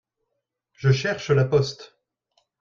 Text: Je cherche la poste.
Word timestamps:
Je 0.73 0.91
cherche 0.91 1.29
la 1.29 1.45
poste. 1.45 1.95